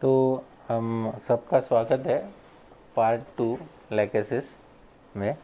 [0.00, 2.18] तो हम सबका स्वागत है
[2.96, 3.58] पार्ट टू
[3.92, 4.44] लैकेसिस
[5.16, 5.36] में।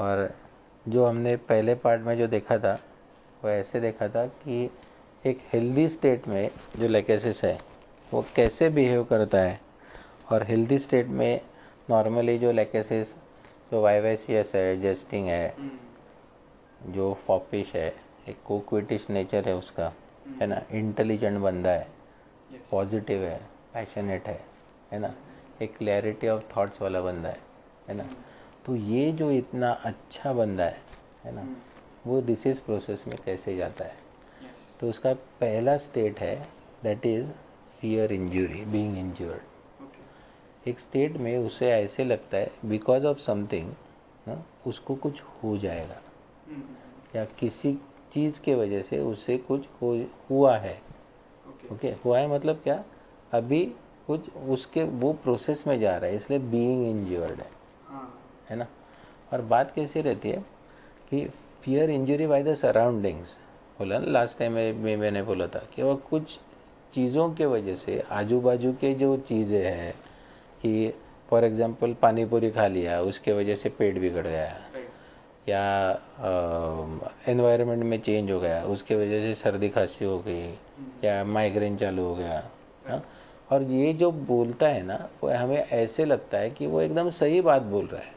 [0.00, 0.34] और
[0.88, 2.74] जो हमने पहले पार्ट में जो देखा था
[3.44, 4.70] वो ऐसे देखा था कि
[5.26, 7.58] एक हेल्दी स्टेट में जो लैकेसिस है
[8.12, 9.60] वो कैसे बिहेव करता है।
[10.32, 11.40] और हेल्दी स्टेट में
[11.90, 13.14] नॉर्मली जो लैकेसिस
[13.72, 15.54] जो वाइवेसियस है जेस्टिंग है
[16.86, 17.88] जो फॉपिश है
[18.28, 19.92] एक कोक्विटिश नेचर है उसका
[20.40, 20.62] है ना?
[20.72, 21.95] इंटेलिजेंट बंदा है।
[22.70, 23.40] पॉजिटिव है
[23.74, 24.40] पैशनेट है
[24.92, 25.14] है ना?
[25.62, 27.38] एक क्लैरिटी ऑफ़ थॉट्स वाला बंदा है
[27.88, 28.04] है ना?
[28.66, 30.82] तो ये जो इतना अच्छा बंदा है
[31.24, 31.46] है ना?
[32.06, 33.94] वो डिसीज प्रोसेस में कैसे जाता है?
[34.80, 36.48] तो उसका पहला स्टेट है
[36.82, 37.30] that is
[37.80, 43.72] fear injury being injured एक स्टेट में उसे ऐसे लगता है बिकॉज़ ऑफ़ समथिंग
[44.66, 46.00] उसको कुछ हो जाएगा।
[47.16, 47.74] या किसी
[48.12, 49.94] चीज़ के वजह से उसे कुछ हो
[50.30, 50.85] हुआ है
[51.72, 52.04] ओके okay.
[52.04, 52.82] हुआ है मतलब क्या
[53.32, 53.64] अभी
[54.06, 57.50] कुछ उसके वो प्रोसेस में जा रहा है इसलिए बीइंग इंजर्ड है
[57.88, 58.12] हाँ.
[58.50, 58.66] है ना
[59.32, 60.44] और बात कैसी रहती है
[61.10, 61.24] कि
[61.64, 63.36] fear injury by the surroundings
[63.78, 66.38] बोला ना लास्ट टाइम में मैंने बोला था कि वो कुछ
[66.94, 69.92] चीज़ों के वजह से आजू बाजू के जो चीज़ें हैं
[70.60, 70.92] कि
[71.28, 74.48] फॉर एग्जांपल पानी पूरी खा लिया उसके वजह से पेट बिगड़ गया
[75.48, 75.62] या
[77.28, 80.48] एनवायरनमेंट में चेंज हो गया उसके वजह से सर्दी खांसी हो गई
[81.04, 82.42] या माइग्रेन चालू हो गया
[82.88, 83.00] हा?
[83.50, 87.40] और ये जो बोलता है ना वो हमें ऐसे लगता है कि वो एकदम सही
[87.40, 88.14] बात बोल रहा है।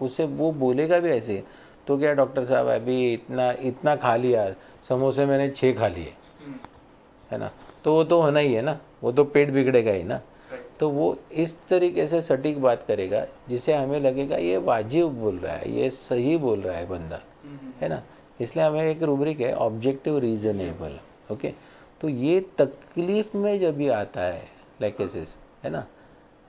[0.00, 1.42] उसे वो बोलेगा भी ऐसे
[1.86, 4.48] तो क्या डॉक्टर साहब अभी इतना इतना खा लिया
[4.88, 6.12] समोसे मैंने छः खा लिए
[7.30, 7.50] है ना?
[7.84, 10.20] तो वो तो होना ही है ना वो तो पेट बिगड़ेगा ही ना।
[10.80, 15.54] तो वो इस तरीके से सटीक बात करेगा जिसे हमें लगेगा ये वाजिब बोल रहा
[15.54, 17.20] है ये सही बोल रहा है बंदा
[17.80, 18.02] है ना?
[18.40, 20.98] इसलिए हमें एक रूब्रिक है ऑब्जेक्टिव रीजनेबल
[21.32, 21.52] ओके
[22.00, 24.48] तो ये तकलीफ़ में जब भी आता है
[24.80, 25.86] लैकेसिस है ना?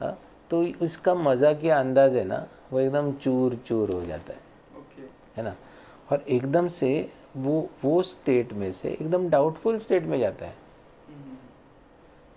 [0.02, 0.18] हा?
[0.50, 4.40] तो इसका मज़ा के अंदाज है ना वो एकदम चूर चूर हो जाता है
[4.80, 5.10] okay.
[5.38, 5.56] है ना?
[6.12, 10.56] और एकदम से वो वो स्टेट में से एकदम डाउटफुल स्टेट में जाता है।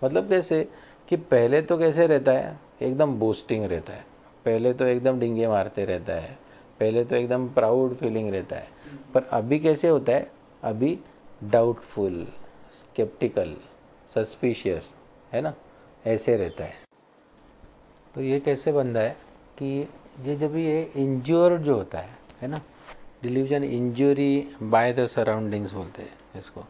[0.01, 0.67] मतलब कैसे?
[1.11, 2.59] कि पहले तो कैसे रहता है?
[2.81, 4.05] एकदम बूस्टिंग रहता है।
[4.45, 6.37] पहले तो एकदम डिंगे मारते रहता है।
[6.79, 8.67] पहले तो एकदम प्राउड फीलिंग रहता है।
[9.13, 10.31] पर अभी कैसे होता है?
[10.63, 10.99] अभी
[11.43, 12.27] डाउटफुल
[12.71, 13.55] स्केप्टिकल
[14.15, 14.93] सस्पिशियस
[15.31, 15.53] है ना?
[16.07, 16.73] ऐसे रहता है।
[18.15, 19.17] तो ये कैसे बनता है
[19.57, 19.87] कि
[20.21, 22.61] ये जब ये इंज्योर जो होता है है ना?
[23.23, 26.63] Delusion injury by the surroundings बोलते हैं इसको।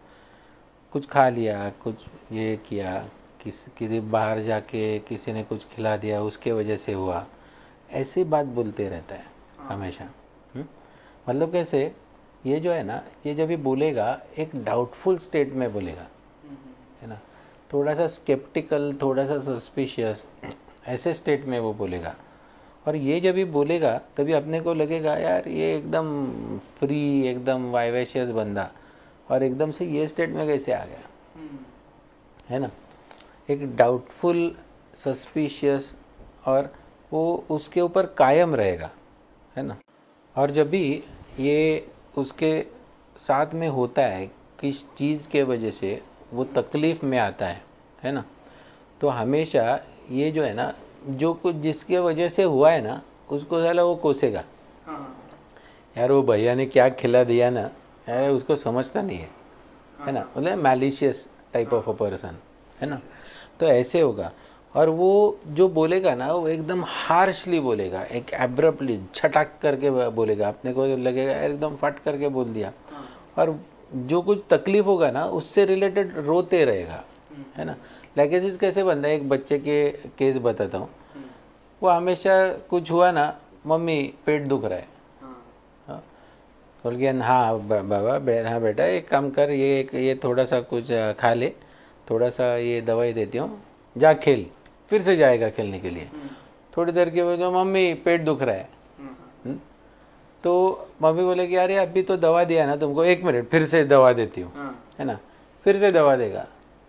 [0.93, 1.95] कुछ खा लिया, कुछ
[2.31, 3.09] ये किया
[3.41, 7.25] किस किसी बाहर जाके किसी ने कुछ खिला दिया उसके वजह से हुआ।
[7.91, 9.25] ऐसी बात बोलते रहता है
[9.57, 10.09] हाँ। हमेशा।
[10.55, 10.67] हुँ?
[11.29, 11.91] मतलब कैसे
[12.45, 16.07] ये जो है ना ये जब भी बोलेगा एक डाउटफुल स्टेट में बोलेगा
[17.01, 17.19] है ना?
[17.73, 20.25] थोड़ा सा स्केप्टिकल थोड़ा सा सस्पिशियस
[20.87, 22.15] ऐसे स्टेट में वो बोलेगा।
[22.87, 28.29] और ये जब भी बोलेगा तभी अपने को लगेगा यार ये एकदम फ्री एकदम वाइवेशियस
[28.29, 28.71] बंदा।
[29.31, 31.03] और एकदम से ये स्टेट में कैसे आ गया?
[32.49, 32.69] है ना?
[33.49, 34.55] एक डाउटफुल
[35.03, 35.91] सस्पिशियस
[36.45, 36.73] और
[37.13, 38.89] वो उसके ऊपर कायम रहेगा
[39.55, 39.77] है ना?
[40.35, 41.03] और जब भी
[41.39, 41.87] ये
[42.17, 42.61] उसके
[43.17, 44.25] साथ में होता है
[44.59, 46.01] किस चीज़ के वजह से
[46.33, 47.61] वो तकलीफ़ में आता है
[48.03, 48.23] है ना?
[49.01, 49.79] तो हमेशा
[50.11, 50.73] ये जो है ना
[51.09, 54.43] जो कुछ जिसके वजह से हुआ है ना उसको साला वो कोसेगा।
[54.85, 55.17] हाँ।
[55.97, 57.61] यार वो भैया ने क्या खिला दिया ना
[58.09, 59.29] यार उसको समझता नहीं है
[59.99, 60.27] है ना?
[60.37, 62.37] मतलब malicious type of a person
[62.81, 63.01] है ना?
[63.61, 64.31] तो ऐसे होगा।
[64.75, 70.73] और वो जो बोलेगा ना वो एकदम हार्शली बोलेगा एक एब्रप्टली छटाक करके बोलेगा। अपने
[70.73, 72.71] को लगेगा एकदम फट करके बोल दिया।
[73.37, 73.59] और
[73.93, 77.03] जो कुछ तकलीफ़ होगा ना उससे रिलेटेड रोते रहेगा
[77.57, 77.75] है ना?
[78.17, 79.15] लैकेसिस कैसे बनता है?
[79.15, 80.89] एक बच्चे के केस बताता हूँ।
[81.81, 82.33] वो हमेशा
[82.69, 83.33] कुछ हुआ ना
[83.67, 84.87] मम्मी पेट दुख रहा है।
[85.87, 86.03] हाँ।
[86.83, 91.33] बोल गया हाँ बाबा हाँ बेटा एक काम कर ये ये थोड़ा सा कुछ खा
[91.33, 91.53] ले।
[92.11, 93.61] थोड़ा सा ये दवाई देती हूँ
[93.95, 94.45] जा खेल
[94.89, 96.07] फिर से जाएगा खेलने के लिए।
[96.77, 98.69] थोड़ी देर के बाद मम्मी पेट दुख रहा है।
[99.45, 99.57] हम्म?
[100.43, 100.53] तो
[101.01, 104.11] मम्मी बोले कि अरे अभी तो दवा दिया ना तुमको एक मिनट फिर से दवा
[104.13, 105.17] देती हूँ हाँ। है ना?
[105.65, 106.47] फिर से दवा देगा।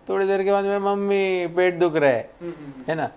[0.09, 2.29] थोड़ी देर के बाद में मम्मी पेट दुख रहा है
[2.87, 3.09] है ना?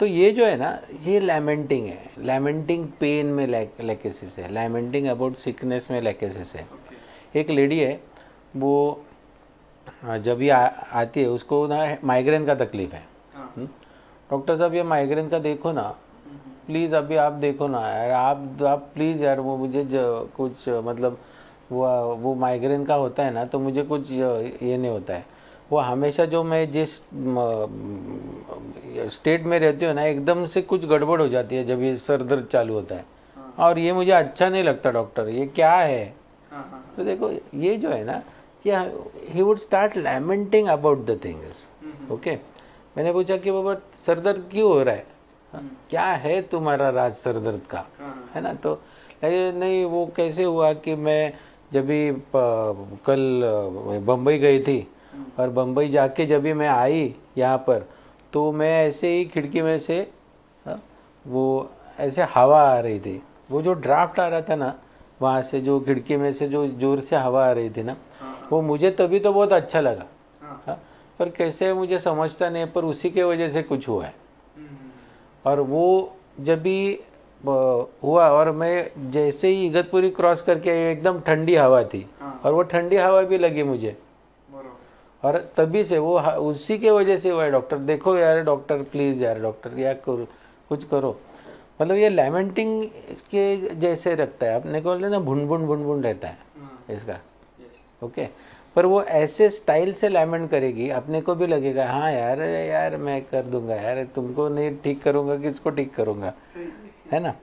[0.00, 0.70] तो ये जो है ना
[1.04, 6.66] ये लैमेंटिंग है। लैमेंटिंग पेन में लैकेसिस है। लैमेंटिंग अबाउट सिकनेस में लैकेसिस है।
[7.36, 8.00] एक लेडी है
[8.56, 9.04] वो
[10.18, 13.02] जब भी आती है उसको ना माइग्रेन का तकलीफ़ है।
[13.34, 13.66] हाँ। हम्म?
[14.30, 15.82] डॉक्टर साहब ये माइग्रेन का देखो ना।
[16.66, 19.86] प्लीज़ अभी आप देखो ना यार आप आप प्लीज़ यार वो मुझे
[20.36, 21.18] कुछ मतलब
[21.72, 25.24] वो वो माइग्रेन का होता है ना तो मुझे कुछ ये नहीं होता है।
[25.70, 26.94] वो हमेशा जो मैं जिस
[29.14, 32.22] स्टेट में रहती हूँ ना एकदम से कुछ गड़बड़ हो जाती है जब ये सर
[32.22, 33.04] दर्द चालू होता है।
[33.58, 36.04] और ये मुझे अच्छा नहीं लगता डॉक्टर ये क्या है?
[36.50, 38.22] हाँ हाँ। तो देखो ये जो है ना
[38.66, 38.76] ये
[39.34, 41.66] ही would start lamenting about the things
[42.12, 42.34] okay
[42.96, 43.74] मैंने पूछा कि बाबा
[44.06, 45.06] सर दर्द क्यों हो रहा है?
[45.52, 47.84] हाँ, क्या है तुम्हारा राज सर दर्द का?
[48.00, 48.52] हाँ। है ना?
[48.54, 48.80] तो
[49.24, 51.32] नहीं वो कैसे हुआ कि मैं
[51.72, 54.86] जब भी कल बम्बई गई थी
[55.38, 57.86] और बम्बई जाके जब भी मैं आई यहाँ पर
[58.32, 60.00] तो मैं ऐसे ही खिड़की में से
[60.66, 60.76] अ,
[61.26, 61.70] वो
[62.00, 63.20] ऐसे हवा आ रही थी।
[63.50, 64.74] वो जो ड्राफ्ट आ रहा था ना
[65.22, 67.96] वहाँ से जो खिड़की में से जो ज़ोर से हवा आ रही थी ना
[68.52, 70.06] वो मुझे तभी तो बहुत अच्छा लगा।
[70.42, 70.80] हाँ। हाँ,
[71.18, 74.14] पर कैसे मुझे समझता नहीं पर उसी के वजह से कुछ हुआ है।
[74.56, 74.90] हम्म,
[75.44, 77.00] और वो जब भी
[77.44, 82.52] हुआ और मैं जैसे ही इगतपुरी क्रॉस करके आई, एकदम ठंडी हवा थी। हाँ। और
[82.52, 83.96] वो ठंडी हवा भी लगी मुझे।
[85.22, 89.22] और तभी से वो उसी के वजह से हुआ है डॉक्टर। देखो यार डॉक्टर प्लीज़
[89.24, 90.26] यार डॉक्टर या करो
[90.68, 91.18] कुछ करो।
[91.82, 92.82] मतलब ये लेमेंटिंग
[93.30, 97.18] के जैसे रखता है। अपने को ना भुन भुन भुन भुन रहता है हाँ। इसका।
[98.02, 98.26] ओके?
[98.76, 103.20] पर वो ऐसे स्टाइल से लैमेंट करेगी अपने को भी लगेगा हाँ यार यार मैं
[103.22, 106.32] कर दूँगा यार तुमको नहीं ठीक करूँगा किसको ठीक करूँगा।
[107.12, 107.34] है। ना?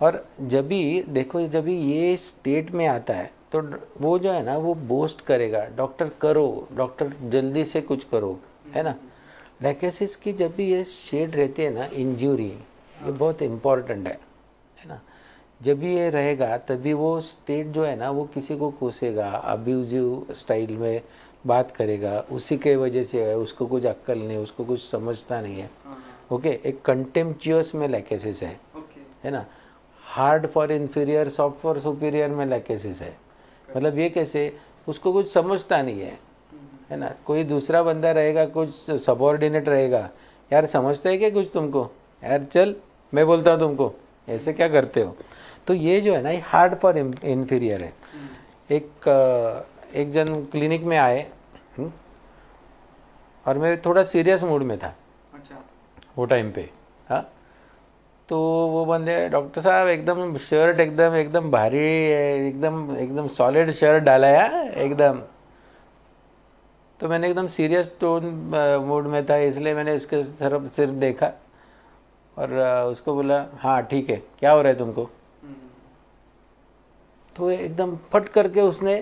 [0.00, 3.60] और जब भी देखो जब भी ये स्टेट में आता है तो
[4.00, 8.38] वो जो है ना वो बोस्ट करेगा डॉक्टर करो डॉक्टर जल्दी से कुछ करो।
[8.74, 8.94] है ना?
[9.62, 14.18] लैकेसिस की जब भी ये शेड रहती है ना इंजरी ये बहुत इम्पोर्टेंट है।
[14.78, 15.00] है ना?
[15.62, 20.26] जब भी ये रहेगा तभी वो स्टेट जो है ना वो किसी को कोसेगा अब्यूजिव
[20.30, 21.02] स्टाइल में
[21.46, 25.60] बात करेगा। उसी के वजह से है उसको कुछ अक्कल नहीं उसको कुछ समझता नहीं
[25.60, 29.46] है। हाँ हाँ। ओके एक कंटेम्पचुअस में लैकेसिस है। ओके। है ना?
[30.02, 33.76] Hard for inferior soft for superior में लैकेसिस है। Okay.
[33.76, 34.56] मतलब ये कैसे?
[34.88, 36.18] उसको कुछ समझता नहीं है।
[36.90, 37.14] है ना?
[37.26, 40.10] कोई दूसरा बंदा रहेगा कुछ सबॉर्डिनेट रहेगा।
[40.52, 41.90] यार समझता है क्या कुछ तुमको?
[42.24, 42.74] यार चल
[43.14, 43.94] मैं बोलता हूँ तुमको।
[44.28, 45.16] ऐसे क्या करते हो?
[45.66, 47.92] तो ये जो है ना ये हार्ड फॉर इन्फीरियर है।
[48.70, 49.08] एक
[49.94, 51.20] एक जन क्लिनिक में आए
[51.78, 51.90] हम्म,
[53.46, 54.94] और मैं थोड़ा सीरियस मूड में था।
[55.34, 55.62] अच्छा।
[56.18, 56.68] वो टाइम पे
[57.08, 57.28] हाँ।
[58.28, 58.38] तो
[58.68, 64.70] वो बंदे डॉक्टर साहब एकदम शर्ट एकदम एकदम भारी एकदम एकदम सॉलिड शर्ट डाला है
[64.84, 65.20] एकदम।
[67.00, 68.24] तो मैंने एकदम सीरियस टोन
[68.86, 71.32] मूड में था इसलिए मैंने उसके तरफ़ सिर्फ़ देखा।
[72.36, 72.52] और
[72.90, 75.10] उसको बोला हाँ ठीक है क्या हो रहा है तुमको?
[77.36, 78.94] तो एकदम फट करके उसने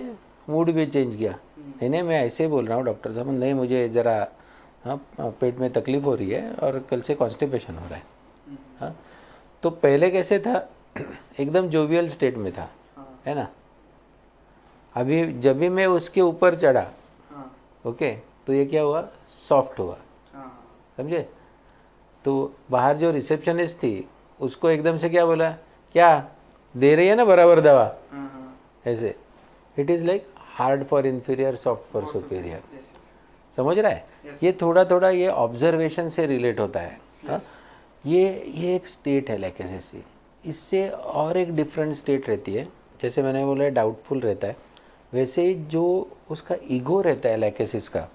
[0.47, 3.53] मूड भी चेंज किया। नहीं नहीं मैं ऐसे ही बोल रहा हूँ डॉक्टर साहब नहीं
[3.53, 4.15] मुझे ज़रा
[4.85, 4.97] हाँ
[5.39, 8.03] पेट में तकलीफ़ हो रही है और कल से कॉन्स्टिपेशन हो रहा है।
[8.79, 8.95] हाँ
[9.63, 10.67] तो पहले कैसे था?
[11.39, 13.47] एकदम जोवियल स्टेट में था हाँ। है ना?
[14.95, 16.85] अभी जब भी मैं उसके ऊपर चढ़ा
[17.29, 17.51] हाँ।
[17.85, 18.11] ओके
[18.47, 19.01] तो ये क्या हुआ?
[19.49, 19.97] सॉफ्ट हुआ।
[20.33, 20.51] हाँ।
[20.97, 21.27] समझे?
[22.25, 24.07] तो बाहर जो रिसेप्शनिस्ट थी
[24.39, 25.49] उसको एकदम से क्या बोला?
[25.95, 26.29] क्या?
[26.75, 27.83] दे रही है ना बराबर दवा?
[28.11, 29.15] हाँ हाँ। ऐसे।
[29.77, 32.61] It is like hard for inferior soft for superior
[33.57, 34.05] समझ रहा है?
[34.25, 34.43] Yes.
[34.43, 37.41] ये थोड़ा थोड़ा ये ऑब्जर्वेशन से रिलेट होता है। हाँ?
[38.05, 40.03] ये ये एक स्टेट है लैकेसिस की
[40.49, 42.67] इससे और एक डिफरेंट स्टेट रहती है।
[43.01, 44.55] जैसे मैंने बोला डाउटफुल रहता है।
[45.13, 45.85] वैसे ही जो
[46.29, 48.07] उसका ईगो रहता है लैकेसिस का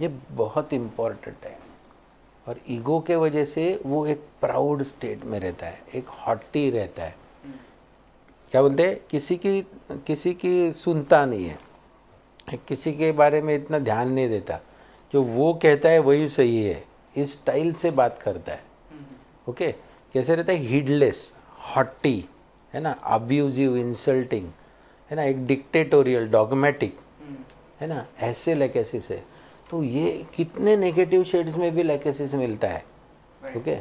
[0.00, 1.58] ये बहुत इम्पोर्टेंट है।
[2.50, 7.02] और ईगो के वजह से वो एक प्राउड स्टेट में रहता है, एक हॉटी रहता
[7.02, 7.14] है।
[8.52, 9.00] क्या बोलते हैं?
[9.10, 9.62] किसी की
[10.06, 11.58] किसी की सुनता नहीं है,
[12.68, 14.58] किसी के बारे में इतना ध्यान नहीं देता।
[15.12, 16.84] जो वो कहता है, वही सही है।
[17.16, 18.62] इस स्टाइल से बात करता है।
[19.48, 19.72] ओके?
[20.14, 20.58] कैसे रहता है?
[20.58, 21.32] हीडलेस,
[21.76, 22.28] हॉटी,
[22.74, 22.90] है ना?
[22.90, 24.50] अब्यूजिव इंसल्टिंग
[25.10, 25.22] है ना?
[25.22, 26.98] एक डिक्टेटोरियल डॉगमेटिक
[27.80, 28.06] है ना?
[28.18, 29.24] ऐसे लैकेसिस है
[29.70, 32.84] तो ये कितने नेगेटिव शेड्स में भी लैकेसिस मिलता है
[33.56, 33.78] ओके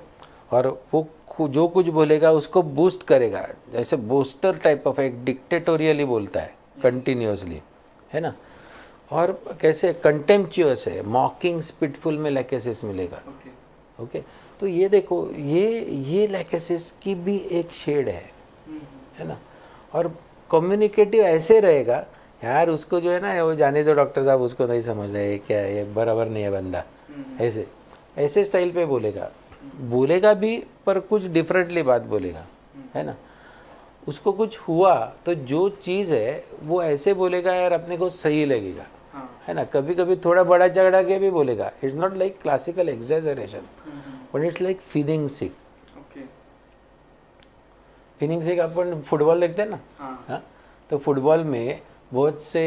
[0.51, 6.39] और वो जो कुछ बोलेगा उसको बूस्ट करेगा। जैसे बूस्टर टाइप ऑफ़ एक डिक्टेटोरियली बोलता
[6.39, 6.53] है
[6.83, 7.61] कंटिन्यूसली
[8.13, 8.33] है ना?
[9.11, 9.31] और
[9.61, 9.93] कैसे?
[9.93, 14.23] कंटेम्पचुअस है मॉकिंग स्पिटफुल में लैकेसिस मिलेगा ओके ओके
[14.59, 18.31] तो ये देखो ये ये लैकेसिस की भी एक शेड है
[19.19, 19.39] है ना?
[19.93, 20.15] और
[20.51, 22.05] कम्युनिकेटिव ऐसे रहेगा
[22.41, 25.57] यार उसको जो है ना वो जाने दो डॉक्टर साहब उसको नहीं समझ रहे क्या
[25.57, 26.83] है ये बराबर नहीं है बंदा।
[27.41, 27.65] ऐसे
[28.17, 29.29] ऐसे स्टाइल पे बोलेगा।
[29.89, 32.45] बोलेगा भी पर कुछ डिफरेंटली बात बोलेगा
[32.95, 33.15] है ना?
[34.07, 38.85] उसको कुछ हुआ तो जो चीज़ है वो ऐसे बोलेगा यार अपने को सही लगेगा
[39.13, 39.63] हाँ। है ना?
[39.65, 43.67] कभी कभी थोड़ा बड़ा झगड़ा के भी बोलेगा। It's not like classical exaggeration
[44.33, 45.55] but it's like feeling sick
[48.21, 49.79] feeling sick upon football देखते हैं ना?
[49.99, 50.43] हाँ। हाँ?
[50.89, 52.63] तो फुटबॉल में बहुत से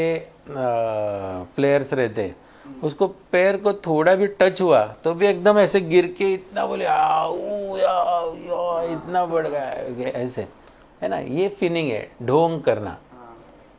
[0.49, 2.37] प्लेयर्स रहते हैं।
[2.83, 6.85] उसको पैर को थोड़ा भी टच हुआ तो भी एकदम ऐसे गिर के इतना बोले
[6.85, 6.97] या,
[8.47, 10.47] या इतना बढ़ गया ऐसे
[11.03, 11.19] है ना?
[11.19, 12.99] ये फीलिंग है ढोंग करना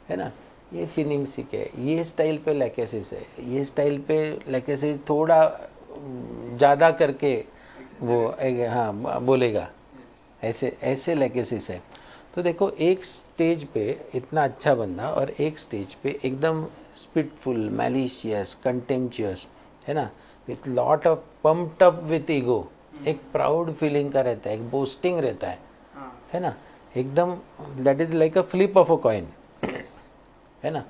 [0.09, 0.31] हाँ ना?
[0.73, 4.17] ये फीलिंग सीखे ये स्टाइल पे लैकेसिस है ये स्टाइल पे
[4.47, 5.39] लैकेसिस थोड़ा
[5.97, 7.35] ज़्यादा करके
[8.01, 8.25] वो
[8.69, 9.67] हाँ बोलेगा।
[10.41, 11.81] ऐसे ऐसे लैकेसिस है।
[12.33, 16.63] तो देखो एक स्टेज पे इतना अच्छा बंदा और एक स्टेज पे एकदम
[16.97, 19.45] स्पिटफुल मैलिशियस कंटेम्पचुअस
[19.87, 20.09] है ना?
[20.47, 22.71] With lot of pumped up with ego
[23.07, 25.59] एक प्राउड फीलिंग का रहता है एक बोस्टिंग रहता है
[25.93, 26.55] हाँ। है ना?
[26.97, 27.35] एकदम
[27.83, 29.27] that is like a flip of a coin
[30.63, 30.83] है ना?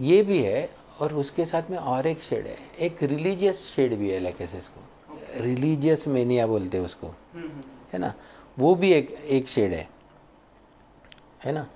[0.00, 0.68] ये भी है
[1.00, 4.80] और उसके साथ में और एक शेड है। एक रिलीजियस शेड भी है लैकेसिस को।
[5.40, 8.14] रिलीजियस मेनिया बोलते हैं उसको हम्म हम्म। है ना?
[8.58, 9.88] वो भी एक एक शेड है।
[11.44, 11.66] है ना?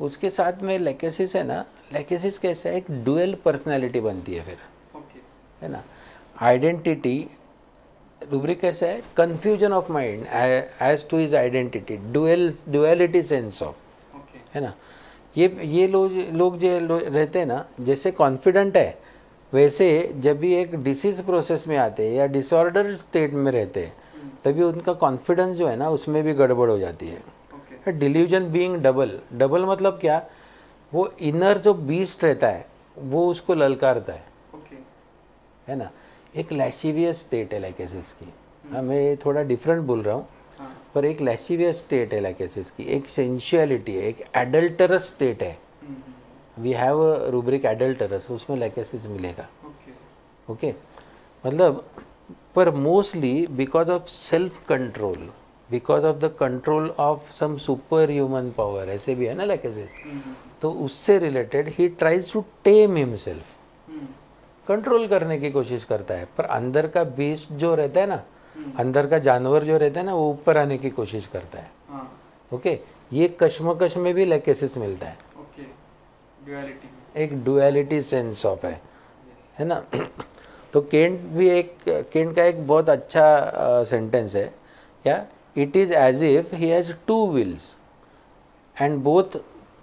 [0.00, 1.64] उसके साथ में लेकेसिस है ना?
[1.92, 2.76] लेकेसिस कैसा है?
[2.76, 4.58] एक डुअल पर्सनालिटी बनती है फिर।
[4.96, 5.20] ओके
[5.62, 5.82] है ना?
[6.40, 7.30] आइडेंटिटी
[8.22, 9.02] रूब्रिक कैसा है?
[9.16, 10.26] Confusion of mind
[10.82, 13.76] as to his identity dual duality sense of
[14.54, 14.74] है ना?
[15.36, 18.98] ये ये लोग लोग जो लो, रहते हैं ना जैसे कॉन्फिडेंट है
[19.52, 23.92] वैसे जब भी एक डिसीज प्रोसेस में आते हैं या डिसऑर्डर स्टेट में रहते हैं
[24.44, 27.20] तभी उनका कॉन्फिडेंस जो है ना उसमें भी गड़बड़ हो जाती है।
[27.88, 30.22] डिल्यूजन बीइंग डबल डबल मतलब क्या?
[30.92, 34.24] वो इनर जो बीस्ट रहता है वो उसको ललकारता है।
[34.54, 34.76] ओके
[35.66, 35.90] है ना?
[36.36, 38.32] एक लैशिवियस स्टेट है लैकेसिस की।
[38.70, 40.26] हाँ मैं थोड़ा डिफरेंट बोल रहा हूँ।
[40.58, 45.56] हाँ। पर एक लैशिवियस स्टेट है लैकेसिस की। एक सेंशुअलिटी है एक एडल्टरस स्टेट है।
[46.58, 49.92] We have a rubric adulterous उसमें लैकेसिस मिलेगा। ओके
[50.52, 50.74] ओके
[51.44, 51.84] मतलब
[52.56, 55.30] पर mostly because of self control
[55.70, 60.34] because of the control of some super human power ऐसे भी है ना लैकेसिस हम्म।
[60.62, 63.44] तो उससे related he tries to tame himself
[64.66, 68.22] control करने की कोशिश करता है पर अंदर का बीस जो रहता है ना
[68.54, 71.70] हम्म। अंदर का जानवर जो रहता है ना वो ऊपर आने की कोशिश करता है।
[71.88, 72.20] हाँ।
[72.52, 72.78] ओके
[73.12, 75.62] ये कश्मकश में भी लैकेसिस मिलता है। ओके
[76.46, 76.90] ड्युअलिटी
[77.22, 79.82] एक डुअलिटी सेंस ऑफ़ है। यस है ना?
[80.72, 81.74] तो केंट भी एक
[82.12, 84.46] केंट का एक बहुत अच्छा सेंटेंस है।
[85.04, 85.24] क्या?
[85.56, 87.74] It is as if he has two wills
[88.76, 89.36] and both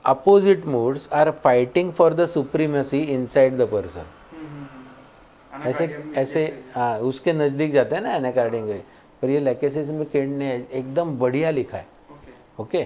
[0.05, 6.97] opposite moods are fighting for the supremacy inside the person hmm hmm ऐसे ऐसे हाँ
[7.09, 8.81] उसके नज़दीक जाते हैं ना एनाकार्डिंग में
[9.21, 12.85] पर ये लैकेसिस में केंट ने एकदम बढ़िया लिखा है। ओके। ओके?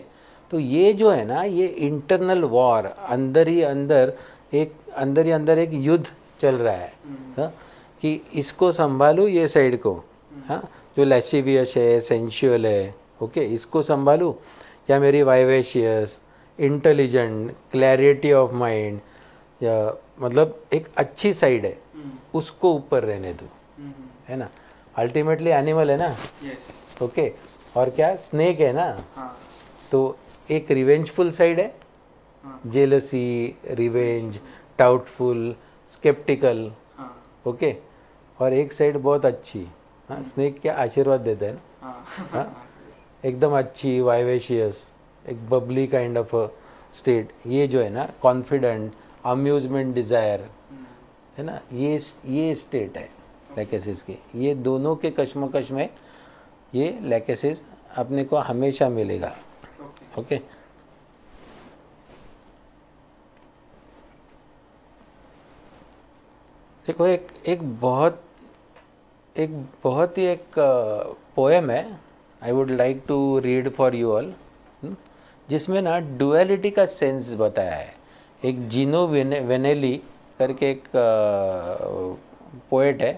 [0.51, 4.13] तो ये जो है ना ये इंटरनल वॉर अंदर ही अंदर
[4.53, 6.05] एक अंदर ही अंदर एक युद्ध
[6.41, 6.91] चल रहा है।
[7.37, 7.53] हाँ,
[8.03, 9.93] कि इसको संभालू ये साइड को।
[10.47, 10.61] हाँ
[10.97, 14.35] जो लैसिवियस है सेंशुअल है ओके इसको संभालू?
[14.89, 16.17] या मेरी vivacious
[16.59, 18.99] intelligent clarity of mind
[19.61, 19.75] या
[20.19, 23.45] मतलब एक अच्छी साइड है हम्म। उसको ऊपर रहने दो।
[23.77, 24.49] हम्म। है ना?
[24.95, 26.15] अल्टीमेटली एनिमल है ना?
[27.01, 27.31] ओके
[27.75, 28.15] और क्या?
[28.15, 28.85] स्नेक है ना?
[29.15, 29.37] हाँ।
[29.91, 30.17] तो
[30.51, 31.73] एक रिवेंजफुल साइड है।
[32.43, 34.39] हाँ। जेलसी रिवेंज
[34.79, 35.55] डाउटफुल
[35.93, 37.11] स्केप्टिकल हाँ।
[37.47, 37.75] ओके
[38.43, 39.67] और एक साइड बहुत अच्छी।
[40.09, 42.67] हाँ स्नेक क्या आशीर्वाद देता है। ना हाँ हाँ?
[43.23, 44.85] एकदम अच्छी वाइवेशियस
[45.25, 46.35] एक बबली काइंड ऑफ़
[46.97, 48.93] स्टेट ये जो है ना कॉन्फिडेंट
[49.25, 50.85] अम्यूजमेंट डिज़ायर हम्म।
[51.37, 53.09] है ना ये ये स्टेट है
[53.57, 55.89] लैकेसिस की। ये दोनों के कश्मकश में
[56.75, 57.61] ये लैकेसिस
[57.97, 59.35] अपने को हमेशा मिलेगा।
[59.81, 60.37] ओके। ओके?
[66.85, 68.21] देखो एक एक बहुत
[69.37, 70.45] एक बहुत ही एक
[71.35, 71.99] पोएम है
[72.43, 74.33] I would like to read for you all
[75.49, 77.93] जिसमें ना डुअलिटी का सेंस बताया है
[78.45, 80.01] एक जीनो वेने, वेनेली
[80.39, 80.83] करके एक
[82.69, 83.13] पोएट है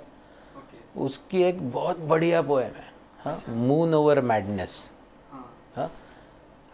[0.57, 4.91] ओके उसकी एक बहुत बढ़िया पोएम है हाँ मून ओवर मैडनेस
[5.31, 5.89] हाँ huh?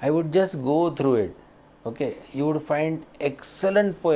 [0.01, 1.33] I would just go through it.
[1.85, 4.07] Okay, you would find excellent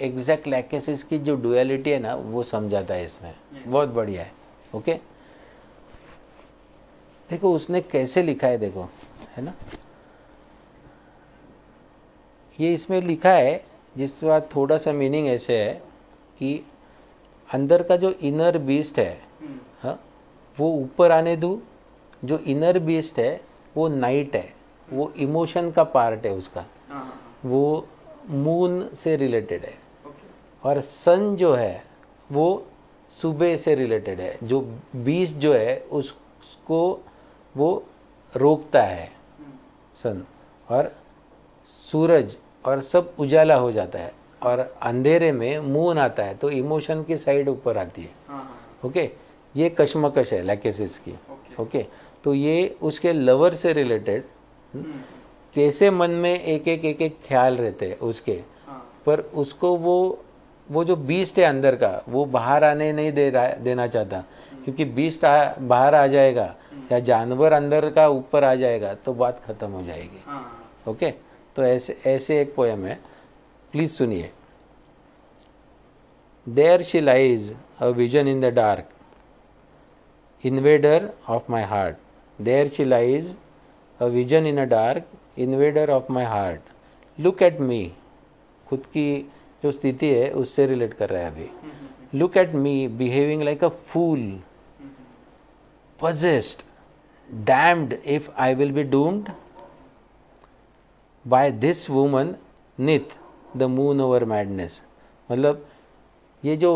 [0.00, 3.66] exact Lachesis की जो डुअलिटी है ना वो समझाता है इसमें Yes.
[3.66, 4.32] बहुत बढ़िया है
[4.74, 4.94] ओके?
[7.30, 8.88] देखो उसने कैसे लिखा है देखो
[9.36, 9.54] है ना?
[12.58, 13.64] ये इसमें लिखा है
[13.96, 15.72] जिस बात थोड़ा सा मीनिंग ऐसे है
[16.38, 16.64] कि
[17.48, 19.98] अंदर का जो इनर बीस्ट है हम्म। हाँ
[20.58, 21.60] वो ऊपर आने दो
[22.24, 23.40] जो इनर बीस्ट है
[23.76, 24.52] वो नाइट है
[24.88, 27.86] वो इमोशन का पार्ट है उसका। हाँ हाँ वो
[28.30, 29.74] मून से रिलेटेड है।
[30.62, 31.84] और सन जो है
[32.32, 32.66] वो
[33.12, 34.60] सुबह से रिलेटेड है। जो
[34.96, 36.80] बीज जो है उसको
[37.54, 37.70] वो
[38.34, 39.06] रोकता है।
[39.38, 39.52] हम्म
[40.02, 40.24] सन
[40.68, 40.92] और
[41.88, 44.12] सूरज और सब उजाला हो जाता है
[44.42, 48.58] और अंधेरे में मून आता है तो इमोशन की साइड ऊपर आती है। हाँ हाँ।
[48.84, 49.10] ओके
[49.54, 51.86] ये कशमकश है लैकेसिस की। ओके ओके
[52.24, 54.24] तो ये उसके लवर से रिलेटेड
[54.74, 55.00] हम्म,
[55.54, 58.32] कैसे मन में एक एक एक एक ख्याल रहते हैं उसके?
[58.66, 60.24] हाँ। पर उसको वो
[60.70, 64.24] वो जो बीस्ट है अंदर का वो बाहर आने नहीं दे रहा देना चाहता।
[64.64, 66.54] क्योंकि बीस्ट आ, बाहर आ जाएगा
[66.92, 70.42] या जानवर अंदर का ऊपर आ जाएगा तो बात खत्म हो जाएगी। हाँ।
[70.88, 71.10] ओके
[71.56, 72.98] तो ऐसे ऐसे एक पोएम है।
[73.72, 74.30] प्लीज़ सुनिए।
[76.46, 78.88] There she lies a vision in the dark
[80.44, 81.96] invader of my heart
[82.38, 83.34] there she lies
[84.00, 85.06] a vision in a dark
[85.38, 86.60] invader of my heart
[87.18, 87.80] look at me
[88.66, 89.30] खुद की
[89.62, 93.68] जो स्थिति है उससे रिलेट कर रहा है अभी। Look at me behaving like a
[93.68, 94.38] fool
[95.98, 96.60] possessed,
[97.28, 99.30] damned if I will be doomed
[101.24, 102.36] by this woman,
[102.78, 103.16] Nith,
[103.54, 104.76] the moon over madness.
[105.30, 105.64] मतलब
[106.42, 106.70] ये जो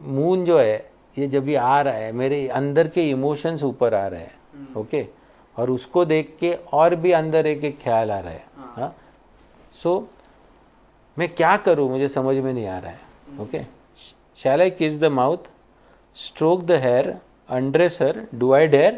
[0.00, 0.76] मून जो है
[1.18, 5.06] ये जब भी आ रहा है मेरे अंदर के इमोशंस ऊपर आ रहे हैं ओके
[5.56, 8.44] और उसको देख के और भी अंदर एक एक ख्याल आ रहा है
[8.76, 8.94] हाँ।
[9.82, 9.96] सो
[11.16, 11.88] मैं क्या करूँ?
[11.90, 13.62] मुझे समझ में नहीं आ रहा है। Okay
[14.38, 15.52] shall I kiss the mouth
[16.16, 17.14] stroke the hair,
[17.48, 18.92] undress her, do I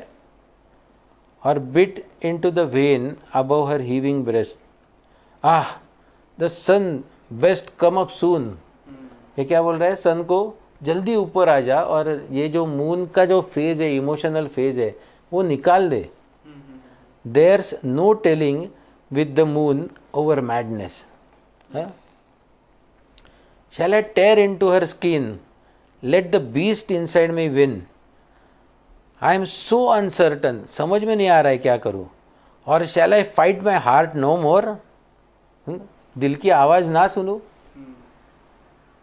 [1.42, 4.58] और बिट इन टू द वेन above her heaving breast
[5.44, 5.70] ah
[6.38, 8.44] the sun best come up soon.
[9.38, 9.96] ये क्या बोल रहा है?
[9.96, 10.38] सन को
[10.82, 14.94] जल्दी ऊपर आ जा और ये जो मून का जो फ़ेज़ है इमोशनल फ़ेज़ है
[15.32, 16.08] वो निकाल दे।
[17.24, 18.66] There's no telling
[19.10, 21.02] with the moon over madness
[23.76, 25.40] shall I tear into her skin?
[26.02, 27.86] Let the beast inside me win.
[29.20, 30.66] I am so uncertain.
[30.68, 32.06] समझ में नहीं आ रहा है क्या करूँ
[32.66, 34.76] और I fight my heart no more?
[35.66, 35.80] हम्म,
[36.16, 37.38] दिल की आवाज़ ना सुनूं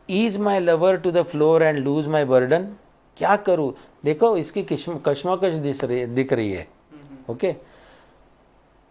[0.10, 2.68] is my lover to the floor and lose my burden
[3.18, 3.74] क्या करूँ
[4.06, 6.68] देखो इसकी कश्मकश दिस रही दिख रही है
[7.30, 7.56] okay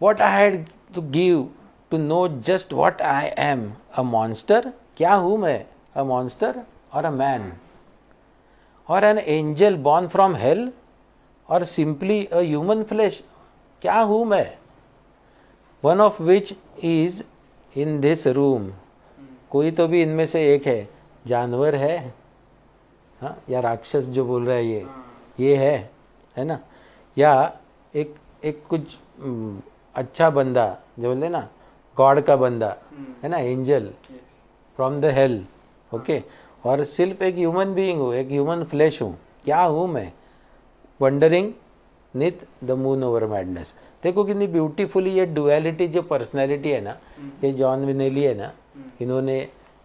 [0.01, 0.65] what I had
[0.95, 1.47] to give
[1.91, 6.61] to know just what I am a monster क्या हूँ मैं अ मॉन्स्टर
[6.93, 7.51] और अ मैन
[8.89, 10.71] और an angel born from hell
[11.49, 13.23] और सिंपली अ ह्यूमन फ्लैश
[13.81, 14.57] क्या हूँ मैं?
[15.83, 16.53] One of which
[16.83, 17.21] is
[17.75, 18.71] in this room
[19.49, 20.87] कोई तो भी इनमें से एक है।
[21.27, 21.97] जानवर है।
[23.21, 24.85] हाँ या राक्षस जो बोल रहा है ये।
[25.39, 25.77] ये है
[26.37, 26.59] है ना?
[27.17, 27.33] या
[27.93, 29.61] एक एक कुछ हम्म,
[29.95, 30.65] अच्छा बंदा
[30.99, 31.47] जो बोलते ना
[31.97, 32.75] गॉड का बंदा
[33.23, 33.87] है ना angel
[34.77, 35.45] from the hell
[35.93, 36.21] okay?
[36.65, 40.11] और सिर्फ़ एक ह्यूमन बीइंग हूँ एक ह्यूमन फ्लैश हूँ। क्या हूँ मैं?
[41.01, 41.51] Wandering
[42.13, 46.97] neath the moon over madness देखो कितनी ब्यूटीफुली ये डुअलिटी जो पर्सनैलिटी है ना
[47.43, 48.51] ये जॉन विनेली है ना
[49.01, 49.37] इन्होंने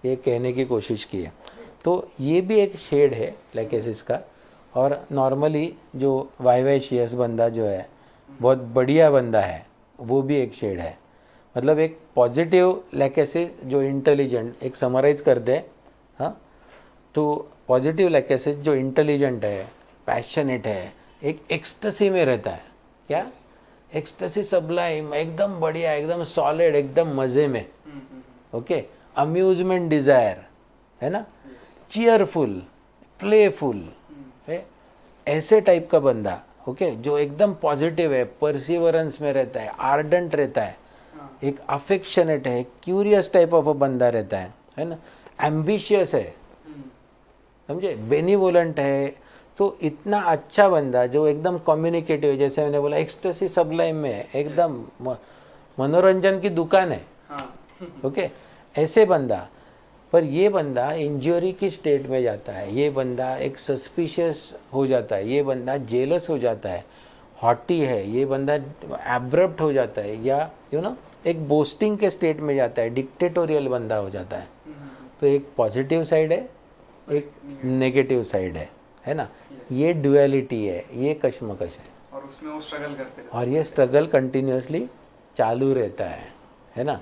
[0.05, 1.33] ये कहने की कोशिश की है।
[1.85, 4.21] तो ये भी एक शेड है लैकेसिस का
[4.75, 7.89] और नॉर्मली जो वाई वाइवेशियस बंदा जो है
[8.31, 9.65] बहुत बढ़िया बंदा है
[9.99, 10.97] वो भी एक शेड है।
[11.57, 15.78] मतलब एक पॉजिटिव लैकेसिस जो इंटेलिजेंट एक समराइज कर दे हाँ
[17.19, 19.65] तो पॉजिटिव लैकेसिस जो इंटेलिजेंट है
[20.07, 22.63] पैशनेट है एक एक्सटसी में रहता है।
[23.09, 23.27] क्या?
[23.93, 27.65] एक्सटसी सबलाइम एकदम बढ़िया एकदम सॉलिड एकदम मज़े में।
[28.55, 28.83] ओके
[29.17, 30.45] अम्यूजमेंट डिज़ायर
[31.01, 31.25] है ना?
[31.91, 32.55] चीयरफुल
[33.21, 33.85] प्लेफुल
[34.49, 34.65] है?
[35.27, 36.97] ऐसे टाइप का बंदा ओके okay?
[36.97, 40.77] जो एकदम पॉजिटिव है परसिवरेंस में रहता है आर्डेंट रहता है।
[41.45, 44.99] एक अफेक्शनेट है क्यूरियस टाइप ऑफ़ बंदा रहता है है ना?
[45.43, 46.35] एम्बिशियस है।
[47.69, 47.95] समझे?
[47.95, 49.17] बेनिवोलेंट है।
[49.59, 54.29] तो इतना अच्छा बंदा जो एकदम कम्युनिकेटिव है जैसे मैंने बोला एक्सटेसी सबलाइम में है
[54.35, 54.85] एकदम
[55.79, 57.55] मनोरंजन की दुकान है। हाँ।
[58.05, 58.31] ओके?
[58.79, 59.49] ऐसे बंदा।
[60.13, 65.17] पर ये बंदा इंजरी की स्टेट में जाता है। ये बंदा एक सस्पिशियस हो जाता
[65.17, 66.85] है। ये बंदा जेलस हो जाता है।
[67.43, 68.55] हॉटी है। ये बंदा
[69.17, 73.69] एब्रप्ट हो जाता है। या यू नो एक बोस्टिंग के स्टेट में जाता है। डिक्टेटोरियल
[73.69, 74.49] बंदा हो जाता है।
[75.21, 76.58] तो एक पॉजिटिव साइड है।
[77.11, 77.31] एक
[77.65, 78.69] नेगेटिव साइड है
[79.07, 79.29] है ना?
[79.73, 84.07] ये डुअलिटी है ये कश्मकश है। और उसमें वो स्ट्रगल करते रहते और ये स्ट्रगल
[84.07, 84.89] कंटिन्यूसली
[85.37, 86.33] चालू रहता है
[86.77, 87.01] है ना?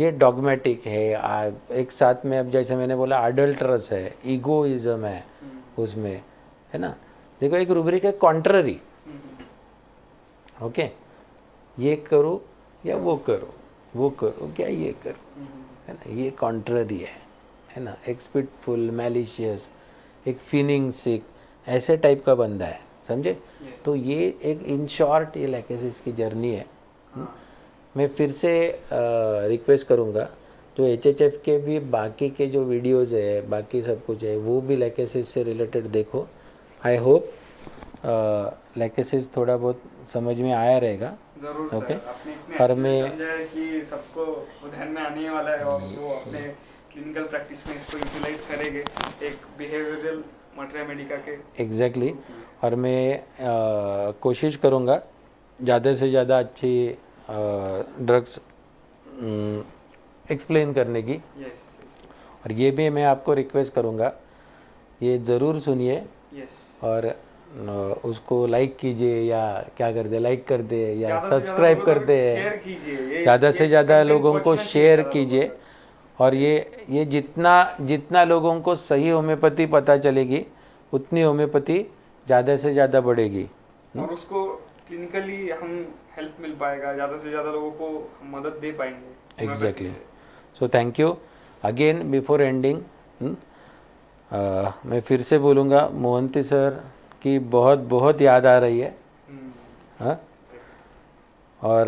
[0.00, 5.24] ये डॉगमेटिक है आ, एक साथ में अब जैसे मैंने बोला अडल्टरस है ईगोइज्म है
[5.78, 6.22] उसमें
[6.72, 6.94] है ना?
[7.40, 8.80] देखो एक रूब्रिक है कॉन्ट्ररी
[10.62, 10.90] ओके
[11.78, 12.42] ये करो
[12.86, 13.54] या वो करो
[13.96, 15.42] वो करो क्या ये करो?
[15.88, 16.14] है ना?
[16.14, 17.27] ये कॉन्ट्ररी है।
[17.76, 17.96] है ना?
[18.08, 19.68] एक स्पिटफुल मैलिशियस
[20.26, 21.24] एक फीलिंग सिक
[21.68, 23.34] ऐसे टाइप का बंदा है समझे?
[23.34, 23.84] Yes.
[23.84, 26.66] तो ये एक इन शॉर्ट ये लैकेसिस की जर्नी है।
[27.14, 27.38] हाँ।
[27.96, 28.80] मैं फिर से
[29.48, 30.28] रिक्वेस्ट करूँगा
[30.76, 34.36] तो एच एच एफ़ के भी बाकी के जो वीडियोज़ है बाकी सब कुछ है
[34.36, 36.26] वो भी लैकेसिस से रिलेटेड देखो।
[36.86, 37.32] आई होप
[38.76, 41.16] लैकेसिस थोड़ा बहुत समझ में आया रहेगा।
[41.76, 43.06] ओके। इतने और मैं-
[43.54, 46.54] कि सबको ध्यान में आने वाला है और वो अपने
[46.98, 48.80] क्लिनिकल प्रैक्टिस में इसको यूटिलाइज करेंगे
[49.26, 50.22] एक बिहेवियरल
[50.58, 51.32] मटेरिया मेडिका के।
[51.62, 52.64] Exactly exactly.
[52.64, 54.96] और मैं कोशिश करूँगा
[55.58, 56.72] ज़्यादा से ज़्यादा अच्छी
[57.30, 58.38] ड्रग्स
[60.26, 61.62] एक्सप्लेन करने की। यस
[62.44, 64.12] और ये भी मैं आपको रिक्वेस्ट करूँगा
[65.00, 66.02] ये ज़रूर सुनिए।
[66.34, 67.06] यस और
[68.04, 69.44] उसको लाइक कीजिए या
[69.76, 72.20] क्या कर दे लाइक कर दे या सब्सक्राइब कर दे।
[73.22, 75.50] ज़्यादा से ज़्यादा लोगों को शेयर कीजिए।
[76.18, 80.44] और ये ये जितना जितना लोगों को सही होम्योपैथी पता चलेगी
[80.92, 81.78] उतनी होम्योपैथी
[82.26, 83.46] ज़्यादा से ज़्यादा बढ़ेगी।
[83.94, 84.44] और उसको
[84.88, 85.70] क्लिनिकली हम
[86.16, 87.88] हेल्प मिल पाएगा ज़्यादा से ज़्यादा लोगों को
[88.20, 89.90] हम मदद दे पाएँगे exactly
[90.60, 90.68] so.
[90.68, 91.16] Thank you
[91.62, 92.80] again before ending
[94.30, 96.82] मैं फिर से बोलूँगा मोहंती सर
[97.22, 98.90] की बहुत बहुत याद आ रही है।
[99.28, 99.50] हम्म,
[100.00, 100.20] हाँ?
[101.60, 101.86] और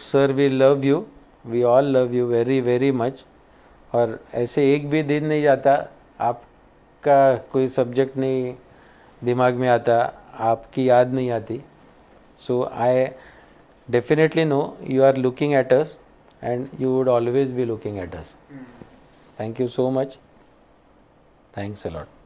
[0.00, 1.04] sir we love you
[1.44, 3.24] we all love you very very much
[3.92, 5.74] और ऐसे एक भी दिन नहीं जाता
[6.20, 8.54] आपका कोई सब्जेक्ट नहीं
[9.22, 9.98] दिमाग में आता
[10.50, 11.60] आपकी याद नहीं आती।
[12.38, 13.06] So I
[13.88, 15.96] definitely know you are looking at us
[16.42, 18.34] and you would always be looking at us.
[19.40, 20.18] Thank you so much
[21.56, 22.17] thanks a lot